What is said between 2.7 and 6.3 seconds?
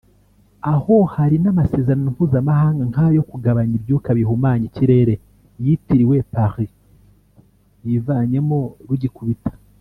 nk’ayo kugabanya ibyuka bihumanya ikirere yitiriwe